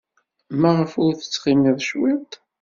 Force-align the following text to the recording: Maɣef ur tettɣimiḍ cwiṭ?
Maɣef 0.59 0.93
ur 1.03 1.13
tettɣimiḍ 1.15 1.77
cwiṭ? 1.87 2.31